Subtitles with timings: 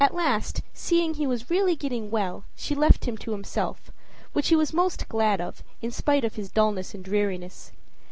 [0.03, 3.91] At last, seeing he really was getting well, she left him to himself
[4.33, 7.71] which he was most glad of, in spite of his dullness and dreariness.